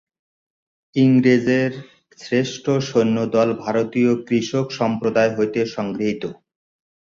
ইংরেজের 0.95 1.71
শ্রেষ্ঠ 2.19 2.65
সৈন্যদল 2.89 3.49
ভারতীয় 3.63 4.11
কৃষক-সম্প্রদায় 4.27 5.31
হইতে 5.37 5.59
সংগৃহীত। 5.75 6.23